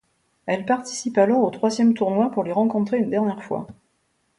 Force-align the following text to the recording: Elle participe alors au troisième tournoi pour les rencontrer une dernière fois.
Elle 0.47 0.65
participe 0.65 1.19
alors 1.19 1.43
au 1.43 1.51
troisième 1.51 1.93
tournoi 1.93 2.31
pour 2.31 2.43
les 2.43 2.51
rencontrer 2.51 2.97
une 2.97 3.11
dernière 3.11 3.43
fois. 3.43 3.67